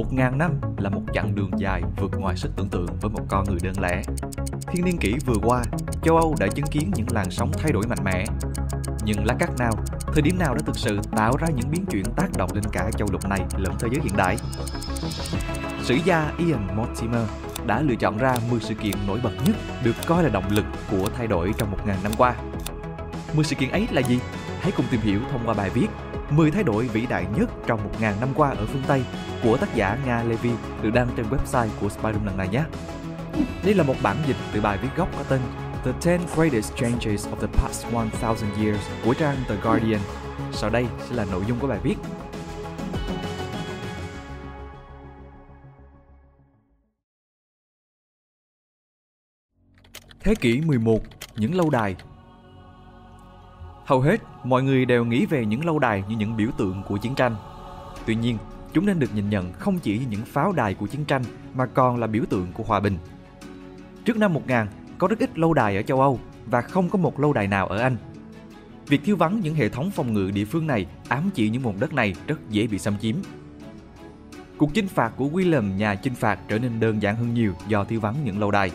[0.00, 3.20] một ngàn năm là một chặng đường dài vượt ngoài sức tưởng tượng với một
[3.28, 4.02] con người đơn lẻ.
[4.66, 5.62] Thiên niên kỷ vừa qua,
[6.02, 8.24] châu Âu đã chứng kiến những làn sóng thay đổi mạnh mẽ.
[9.04, 9.72] Nhưng lá cắt nào,
[10.12, 12.90] thời điểm nào đã thực sự tạo ra những biến chuyển tác động lên cả
[12.98, 14.36] châu lục này lẫn thế giới hiện đại?
[15.82, 17.28] Sử gia Ian Mortimer
[17.66, 20.64] đã lựa chọn ra 10 sự kiện nổi bật nhất được coi là động lực
[20.90, 22.34] của thay đổi trong 1.000 năm qua.
[23.34, 24.18] 10 sự kiện ấy là gì?
[24.60, 25.86] Hãy cùng tìm hiểu thông qua bài viết
[26.30, 29.04] 10 thay đổi vĩ đại nhất trong 1.000 năm qua ở phương Tây
[29.42, 30.50] của tác giả Nga Levy
[30.82, 32.62] được đăng trên website của Spydom lần này nhé.
[33.64, 35.40] Đây là một bản dịch từ bài viết gốc có tên
[35.84, 40.00] The 10 Greatest Changes of the Past 1000 Years của trang The Guardian.
[40.52, 41.96] Sau đây sẽ là nội dung của bài viết.
[50.20, 51.00] Thế kỷ 11,
[51.36, 51.96] những lâu đài
[53.90, 56.96] Hầu hết, mọi người đều nghĩ về những lâu đài như những biểu tượng của
[56.96, 57.36] chiến tranh.
[58.06, 58.38] Tuy nhiên,
[58.72, 61.22] chúng nên được nhìn nhận không chỉ như những pháo đài của chiến tranh
[61.54, 62.98] mà còn là biểu tượng của hòa bình.
[64.04, 64.66] Trước năm 1000,
[64.98, 67.66] có rất ít lâu đài ở châu Âu và không có một lâu đài nào
[67.66, 67.96] ở Anh.
[68.86, 71.80] Việc thiếu vắng những hệ thống phòng ngự địa phương này ám chỉ những vùng
[71.80, 73.16] đất này rất dễ bị xâm chiếm.
[74.56, 77.84] Cuộc chinh phạt của William nhà chinh phạt trở nên đơn giản hơn nhiều do
[77.84, 78.70] thiếu vắng những lâu đài.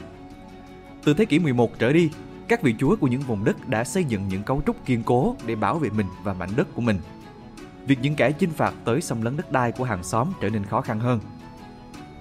[1.04, 2.10] Từ thế kỷ 11 trở đi,
[2.48, 5.36] các vị chúa của những vùng đất đã xây dựng những cấu trúc kiên cố
[5.46, 7.00] để bảo vệ mình và mảnh đất của mình.
[7.88, 10.64] Việc những kẻ chinh phạt tới xâm lấn đất đai của hàng xóm trở nên
[10.64, 11.20] khó khăn hơn.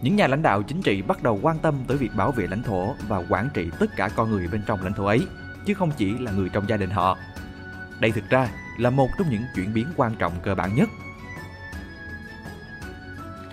[0.03, 2.63] Những nhà lãnh đạo chính trị bắt đầu quan tâm tới việc bảo vệ lãnh
[2.63, 5.27] thổ và quản trị tất cả con người bên trong lãnh thổ ấy,
[5.67, 7.19] chứ không chỉ là người trong gia đình họ.
[8.01, 10.89] Đây thực ra là một trong những chuyển biến quan trọng cơ bản nhất.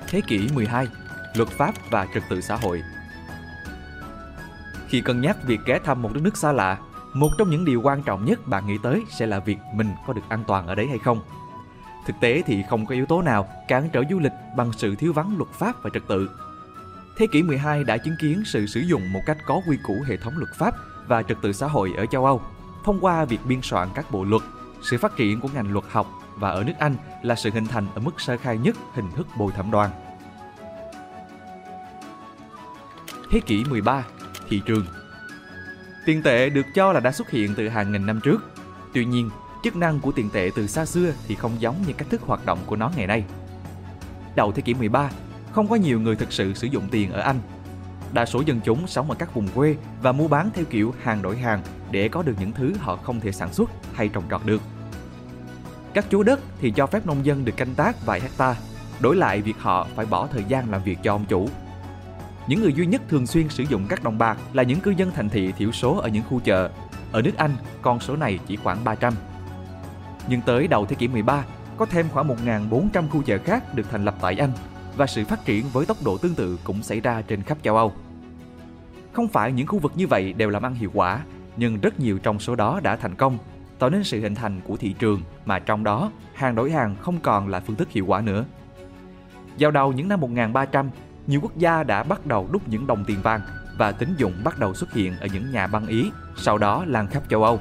[0.07, 0.87] Thế kỷ 12,
[1.33, 2.83] luật pháp và trật tự xã hội
[4.91, 6.77] khi cân nhắc việc ghé thăm một đất nước xa lạ,
[7.13, 10.13] một trong những điều quan trọng nhất bạn nghĩ tới sẽ là việc mình có
[10.13, 11.21] được an toàn ở đấy hay không.
[12.05, 15.13] Thực tế thì không có yếu tố nào cản trở du lịch bằng sự thiếu
[15.13, 16.29] vắng luật pháp và trật tự.
[17.17, 20.17] Thế kỷ 12 đã chứng kiến sự sử dụng một cách có quy củ hệ
[20.17, 20.75] thống luật pháp
[21.07, 22.41] và trật tự xã hội ở châu Âu
[22.83, 24.41] thông qua việc biên soạn các bộ luật,
[24.81, 27.87] sự phát triển của ngành luật học và ở nước Anh là sự hình thành
[27.95, 29.89] ở mức sơ khai nhất hình thức bồi thẩm đoàn.
[33.31, 34.03] Thế kỷ 13
[34.51, 34.85] thị trường.
[36.05, 38.41] Tiền tệ được cho là đã xuất hiện từ hàng nghìn năm trước.
[38.93, 39.29] Tuy nhiên,
[39.63, 42.45] chức năng của tiền tệ từ xa xưa thì không giống như cách thức hoạt
[42.45, 43.23] động của nó ngày nay.
[44.35, 45.09] Đầu thế kỷ 13,
[45.51, 47.39] không có nhiều người thực sự sử dụng tiền ở Anh.
[48.13, 51.21] Đa số dân chúng sống ở các vùng quê và mua bán theo kiểu hàng
[51.21, 51.61] đổi hàng
[51.91, 54.61] để có được những thứ họ không thể sản xuất hay trồng trọt được.
[55.93, 58.55] Các chúa đất thì cho phép nông dân được canh tác vài hecta,
[58.99, 61.49] đổi lại việc họ phải bỏ thời gian làm việc cho ông chủ
[62.47, 65.11] những người duy nhất thường xuyên sử dụng các đồng bạc là những cư dân
[65.11, 66.69] thành thị thiểu số ở những khu chợ.
[67.11, 69.13] Ở nước Anh, con số này chỉ khoảng 300.
[70.29, 71.43] Nhưng tới đầu thế kỷ 13,
[71.77, 74.51] có thêm khoảng 1.400 khu chợ khác được thành lập tại Anh
[74.97, 77.77] và sự phát triển với tốc độ tương tự cũng xảy ra trên khắp châu
[77.77, 77.93] Âu.
[79.13, 81.19] Không phải những khu vực như vậy đều làm ăn hiệu quả,
[81.57, 83.37] nhưng rất nhiều trong số đó đã thành công,
[83.79, 87.19] tạo nên sự hình thành của thị trường mà trong đó hàng đổi hàng không
[87.19, 88.45] còn là phương thức hiệu quả nữa.
[89.59, 90.89] Vào đầu những năm 1300,
[91.27, 93.41] nhiều quốc gia đã bắt đầu đúc những đồng tiền vàng
[93.77, 97.07] và tín dụng bắt đầu xuất hiện ở những nhà băng Ý, sau đó lan
[97.07, 97.59] khắp châu Âu.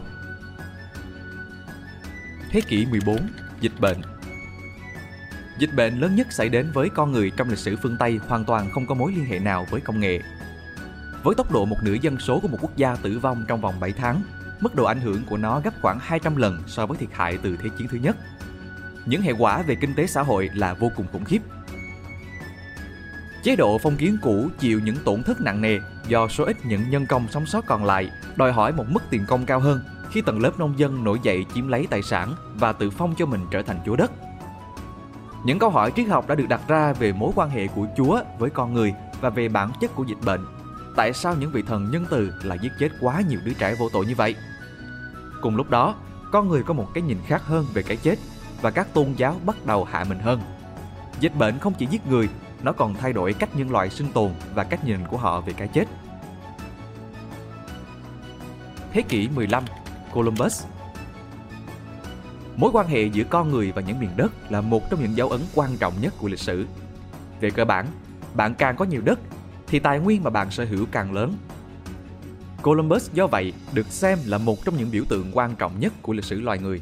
[2.51, 3.19] Thế kỷ 14,
[3.61, 4.01] dịch bệnh
[5.59, 8.45] Dịch bệnh lớn nhất xảy đến với con người trong lịch sử phương Tây hoàn
[8.45, 10.21] toàn không có mối liên hệ nào với công nghệ.
[11.23, 13.81] Với tốc độ một nửa dân số của một quốc gia tử vong trong vòng
[13.81, 14.23] 7 tháng,
[14.61, 17.57] mức độ ảnh hưởng của nó gấp khoảng 200 lần so với thiệt hại từ
[17.57, 18.17] Thế chiến thứ nhất.
[19.07, 21.39] Những hệ quả về kinh tế xã hội là vô cùng khủng khiếp
[23.43, 25.79] Chế độ phong kiến cũ chịu những tổn thất nặng nề
[26.09, 29.25] do số ít những nhân công sống sót còn lại, đòi hỏi một mức tiền
[29.29, 29.81] công cao hơn
[30.11, 33.27] khi tầng lớp nông dân nổi dậy chiếm lấy tài sản và tự phong cho
[33.27, 34.11] mình trở thành chúa đất.
[35.45, 38.21] Những câu hỏi triết học đã được đặt ra về mối quan hệ của Chúa
[38.39, 40.41] với con người và về bản chất của dịch bệnh.
[40.97, 43.89] Tại sao những vị thần nhân từ lại giết chết quá nhiều đứa trẻ vô
[43.93, 44.35] tội như vậy?
[45.41, 45.95] Cùng lúc đó,
[46.33, 48.19] con người có một cái nhìn khác hơn về cái chết
[48.63, 50.41] và các tôn giáo bắt đầu hạ mình hơn.
[51.21, 52.29] Dịch bệnh không chỉ giết người
[52.63, 55.53] nó còn thay đổi cách nhân loại sinh tồn và cách nhìn của họ về
[55.53, 55.85] cái chết.
[58.93, 59.65] Thế kỷ 15,
[60.13, 60.65] Columbus
[62.57, 65.29] Mối quan hệ giữa con người và những miền đất là một trong những dấu
[65.29, 66.67] ấn quan trọng nhất của lịch sử.
[67.41, 67.87] Về cơ bản,
[68.35, 69.19] bạn càng có nhiều đất
[69.67, 71.35] thì tài nguyên mà bạn sở hữu càng lớn.
[72.63, 76.13] Columbus do vậy được xem là một trong những biểu tượng quan trọng nhất của
[76.13, 76.81] lịch sử loài người.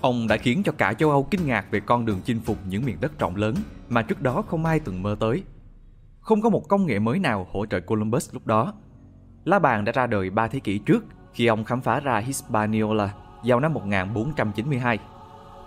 [0.00, 2.84] Ông đã khiến cho cả châu Âu kinh ngạc về con đường chinh phục những
[2.84, 3.54] miền đất rộng lớn
[3.88, 5.42] mà trước đó không ai từng mơ tới.
[6.20, 8.74] Không có một công nghệ mới nào hỗ trợ Columbus lúc đó.
[9.44, 11.04] Lá bàn đã ra đời 3 thế kỷ trước
[11.34, 13.14] khi ông khám phá ra Hispaniola
[13.44, 14.98] vào năm 1492.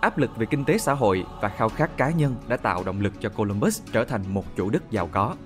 [0.00, 3.00] áp lực về kinh tế xã hội và khao khát cá nhân đã tạo động
[3.00, 5.36] lực cho Columbus trở thành một chủ đất giàu có.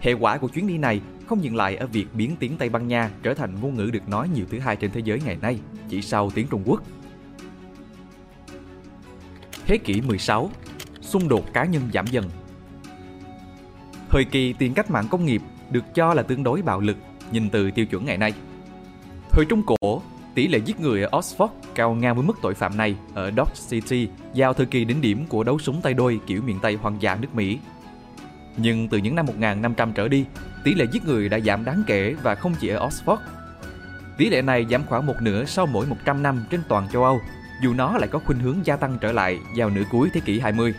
[0.00, 2.88] Hệ quả của chuyến đi này không dừng lại ở việc biến tiếng Tây Ban
[2.88, 5.60] Nha trở thành ngôn ngữ được nói nhiều thứ hai trên thế giới ngày nay,
[5.88, 6.82] chỉ sau tiếng Trung Quốc.
[9.66, 10.50] Thế kỷ 16,
[11.12, 12.24] xung đột cá nhân giảm dần.
[14.10, 16.96] Thời kỳ tiền cách mạng công nghiệp được cho là tương đối bạo lực
[17.32, 18.32] nhìn từ tiêu chuẩn ngày nay.
[19.30, 20.02] Thời Trung Cổ,
[20.34, 23.54] tỷ lệ giết người ở Oxford cao ngang với mức tội phạm này ở Dodge
[23.68, 27.02] City vào thời kỳ đỉnh điểm của đấu súng tay đôi kiểu miền Tây hoang
[27.02, 27.58] dã nước Mỹ.
[28.56, 30.24] Nhưng từ những năm 1500 trở đi,
[30.64, 33.18] tỷ lệ giết người đã giảm đáng kể và không chỉ ở Oxford.
[34.18, 37.20] Tỷ lệ này giảm khoảng một nửa sau mỗi 100 năm trên toàn châu Âu,
[37.62, 40.40] dù nó lại có khuynh hướng gia tăng trở lại vào nửa cuối thế kỷ
[40.40, 40.74] 20.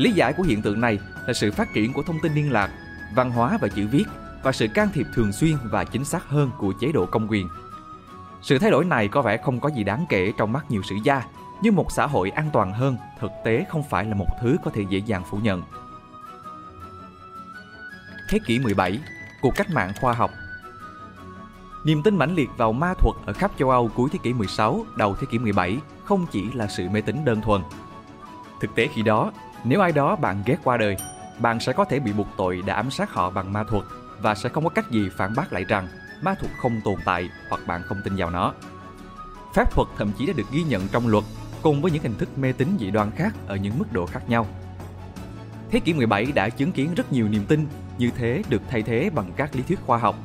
[0.00, 2.70] Lý giải của hiện tượng này là sự phát triển của thông tin liên lạc,
[3.14, 4.04] văn hóa và chữ viết
[4.42, 7.48] và sự can thiệp thường xuyên và chính xác hơn của chế độ công quyền.
[8.42, 10.96] Sự thay đổi này có vẻ không có gì đáng kể trong mắt nhiều sử
[11.04, 11.22] gia,
[11.62, 14.70] nhưng một xã hội an toàn hơn thực tế không phải là một thứ có
[14.74, 15.62] thể dễ dàng phủ nhận.
[18.28, 18.98] Thế kỷ 17,
[19.42, 20.30] cuộc cách mạng khoa học
[21.84, 24.86] Niềm tin mãnh liệt vào ma thuật ở khắp châu Âu cuối thế kỷ 16,
[24.96, 27.62] đầu thế kỷ 17 không chỉ là sự mê tín đơn thuần.
[28.60, 29.32] Thực tế khi đó,
[29.64, 30.96] nếu ai đó bạn ghét qua đời,
[31.38, 33.84] bạn sẽ có thể bị buộc tội đã ám sát họ bằng ma thuật
[34.20, 35.88] và sẽ không có cách gì phản bác lại rằng
[36.22, 38.52] ma thuật không tồn tại hoặc bạn không tin vào nó.
[39.54, 41.24] Phép thuật thậm chí đã được ghi nhận trong luật
[41.62, 44.22] cùng với những hình thức mê tín dị đoan khác ở những mức độ khác
[44.28, 44.46] nhau.
[45.70, 47.66] Thế kỷ 17 đã chứng kiến rất nhiều niềm tin
[47.98, 50.16] như thế được thay thế bằng các lý thuyết khoa học.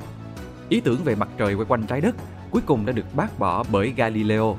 [0.70, 2.16] Ý tưởng về mặt trời quay quanh trái đất
[2.52, 4.58] cuối cùng đã được bác bỏ bởi Galileo.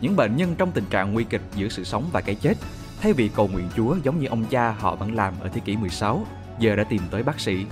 [0.00, 2.54] Những bệnh nhân trong tình trạng nguy kịch giữa sự sống và cái chết,
[3.00, 5.76] thay vì cầu nguyện Chúa giống như ông cha họ vẫn làm ở thế kỷ
[5.76, 6.26] 16,
[6.58, 7.66] giờ đã tìm tới bác sĩ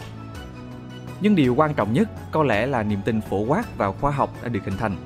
[1.24, 4.34] nhưng điều quan trọng nhất có lẽ là niềm tin phổ quát vào khoa học
[4.42, 4.96] đã được hình thành.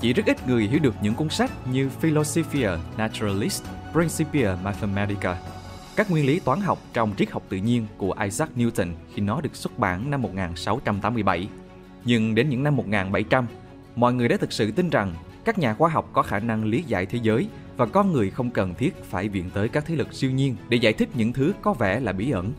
[0.00, 5.36] Chỉ rất ít người hiểu được những cuốn sách như Philosophia Naturalis, Principia Mathematica,
[5.96, 9.40] các nguyên lý toán học trong triết học tự nhiên của Isaac Newton khi nó
[9.40, 11.48] được xuất bản năm 1687.
[12.04, 13.46] Nhưng đến những năm 1700,
[13.96, 16.82] mọi người đã thực sự tin rằng các nhà khoa học có khả năng lý
[16.82, 20.12] giải thế giới và con người không cần thiết phải viện tới các thế lực
[20.12, 22.52] siêu nhiên để giải thích những thứ có vẻ là bí ẩn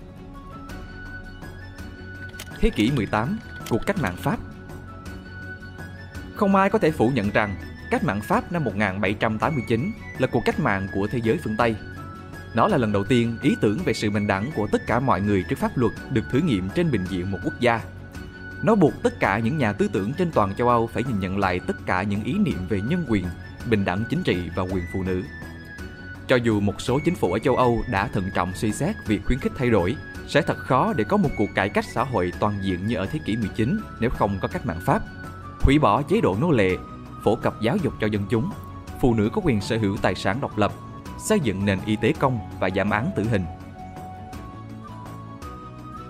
[2.60, 3.40] Thế kỷ 18,
[3.70, 4.40] cuộc cách mạng Pháp
[6.36, 7.56] Không ai có thể phủ nhận rằng
[7.90, 11.76] cách mạng Pháp năm 1789 là cuộc cách mạng của thế giới phương Tây.
[12.56, 15.22] Nó là lần đầu tiên ý tưởng về sự bình đẳng của tất cả mọi
[15.22, 17.82] người trước pháp luật được thử nghiệm trên bình diện một quốc gia.
[18.64, 21.38] Nó buộc tất cả những nhà tư tưởng trên toàn châu Âu phải nhìn nhận
[21.38, 23.26] lại tất cả những ý niệm về nhân quyền,
[23.70, 25.24] bình đẳng chính trị và quyền phụ nữ.
[26.28, 29.22] Cho dù một số chính phủ ở châu Âu đã thận trọng suy xét việc
[29.26, 29.96] khuyến khích thay đổi,
[30.28, 33.06] sẽ thật khó để có một cuộc cải cách xã hội toàn diện như ở
[33.06, 35.02] thế kỷ 19 nếu không có cách mạng Pháp.
[35.62, 36.78] Hủy bỏ chế độ nô lệ,
[37.24, 38.52] phổ cập giáo dục cho dân chúng,
[39.02, 40.72] phụ nữ có quyền sở hữu tài sản độc lập,
[41.28, 43.46] xây dựng nền y tế công và giảm án tử hình.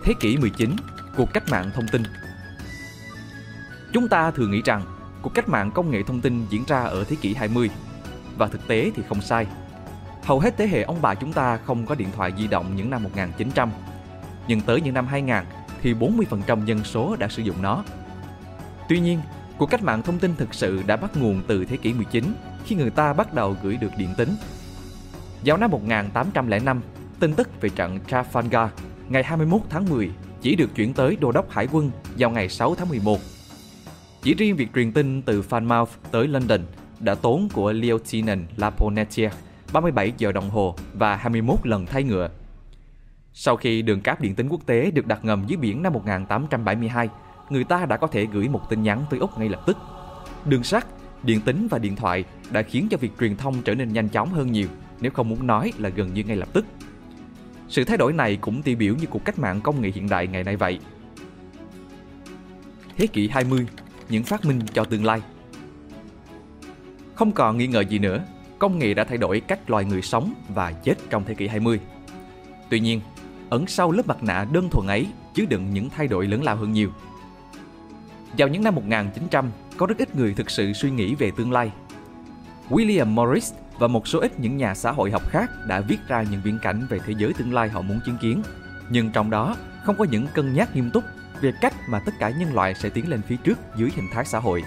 [0.04, 0.76] Thế kỷ 19,
[1.18, 2.04] cuộc cách mạng thông tin
[3.94, 4.82] Chúng ta thường nghĩ rằng
[5.22, 7.70] cuộc cách mạng công nghệ thông tin diễn ra ở thế kỷ 20
[8.38, 9.48] và thực tế thì không sai.
[10.24, 12.90] Hầu hết thế hệ ông bà chúng ta không có điện thoại di động những
[12.90, 13.72] năm 1900
[14.48, 15.36] nhưng tới những năm 2000
[15.82, 17.84] thì 40% dân số đã sử dụng nó.
[18.90, 19.22] Tuy nhiên,
[19.58, 22.34] cuộc cách mạng thông tin thực sự đã bắt nguồn từ thế kỷ 19
[22.66, 24.30] khi người ta bắt đầu gửi được điện tín.
[25.46, 26.82] Vào năm 1805,
[27.20, 28.68] tin tức về trận Trafalgar
[29.10, 32.76] ngày 21 tháng 10 chỉ được chuyển tới đô đốc hải quân vào ngày 6
[32.76, 33.20] tháng 11.
[34.24, 36.62] Chỉ riêng việc truyền tin từ Falmouth tới London
[37.00, 39.32] đã tốn của Lieutenant Laponetier
[39.74, 42.30] 37 giờ đồng hồ và 21 lần thay ngựa
[43.34, 47.10] sau khi đường cáp điện tính quốc tế được đặt ngầm dưới biển năm 1872,
[47.50, 49.78] người ta đã có thể gửi một tin nhắn tới Úc ngay lập tức.
[50.46, 50.86] Đường sắt,
[51.24, 54.30] điện tính và điện thoại đã khiến cho việc truyền thông trở nên nhanh chóng
[54.30, 54.68] hơn nhiều,
[55.02, 56.66] nếu không muốn nói là gần như ngay lập tức.
[57.68, 60.28] Sự thay đổi này cũng tiêu biểu như cuộc cách mạng công nghệ hiện đại
[60.28, 60.80] ngày nay vậy.
[62.98, 63.68] Thế kỷ 20,
[64.10, 65.22] những phát minh cho tương lai.
[67.16, 68.24] Không còn nghi ngờ gì nữa,
[68.60, 71.80] công nghệ đã thay đổi cách loài người sống và chết trong thế kỷ 20.
[72.70, 73.02] Tuy nhiên,
[73.50, 76.56] ẩn sau lớp mặt nạ đơn thuần ấy chứa đựng những thay đổi lớn lao
[76.56, 76.92] hơn nhiều.
[78.38, 81.72] Vào những năm 1900, có rất ít người thực sự suy nghĩ về tương lai.
[82.70, 86.24] William Morris và một số ít những nhà xã hội học khác đã viết ra
[86.32, 88.42] những viễn cảnh về thế giới tương lai họ muốn chứng kiến.
[88.90, 91.04] Nhưng trong đó không có những cân nhắc nghiêm túc
[91.44, 94.26] về cách mà tất cả nhân loại sẽ tiến lên phía trước dưới hình thái
[94.26, 94.64] xã hội.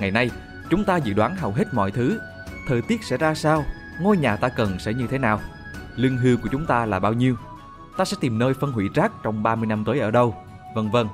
[0.00, 0.30] Ngày nay,
[0.70, 2.20] chúng ta dự đoán hầu hết mọi thứ.
[2.68, 3.64] Thời tiết sẽ ra sao?
[4.00, 5.40] Ngôi nhà ta cần sẽ như thế nào?
[5.96, 7.36] Lương hưu của chúng ta là bao nhiêu?
[7.96, 10.34] ta sẽ tìm nơi phân hủy rác trong 30 năm tới ở đâu,
[10.74, 11.06] vân vân.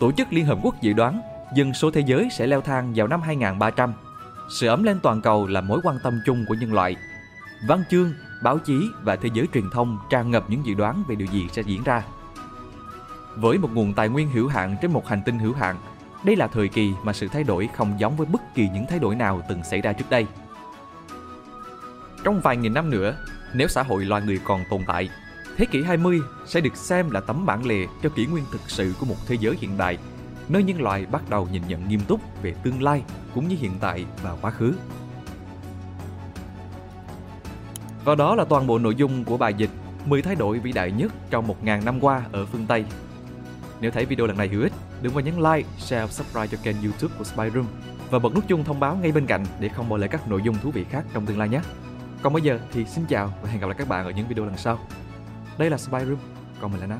[0.00, 1.20] Tổ chức Liên Hợp Quốc dự đoán
[1.54, 3.92] dân số thế giới sẽ leo thang vào năm 2300.
[4.50, 6.96] Sự ấm lên toàn cầu là mối quan tâm chung của nhân loại.
[7.68, 11.14] Văn chương, báo chí và thế giới truyền thông tràn ngập những dự đoán về
[11.14, 12.02] điều gì sẽ diễn ra.
[13.36, 15.76] Với một nguồn tài nguyên hữu hạn trên một hành tinh hữu hạn,
[16.24, 18.98] đây là thời kỳ mà sự thay đổi không giống với bất kỳ những thay
[18.98, 20.26] đổi nào từng xảy ra trước đây.
[22.24, 23.16] Trong vài nghìn năm nữa,
[23.54, 25.08] nếu xã hội loài người còn tồn tại,
[25.56, 28.94] thế kỷ 20 sẽ được xem là tấm bản lề cho kỷ nguyên thực sự
[29.00, 29.98] của một thế giới hiện đại,
[30.48, 33.02] nơi nhân loại bắt đầu nhìn nhận nghiêm túc về tương lai
[33.34, 34.74] cũng như hiện tại và quá khứ.
[38.04, 39.70] Và đó là toàn bộ nội dung của bài dịch
[40.06, 42.84] 10 thay đổi vĩ đại nhất trong 1.000 năm qua ở phương Tây.
[43.82, 44.72] Nếu thấy video lần này hữu ích,
[45.02, 47.66] đừng quên nhấn like, share và subscribe cho kênh youtube của Spy Room
[48.10, 50.40] và bật nút chuông thông báo ngay bên cạnh để không bỏ lỡ các nội
[50.44, 51.60] dung thú vị khác trong tương lai nhé.
[52.22, 54.44] Còn bây giờ thì xin chào và hẹn gặp lại các bạn ở những video
[54.44, 54.78] lần sau.
[55.58, 56.18] Đây là Spy Room,
[56.60, 56.98] còn mình là Nam.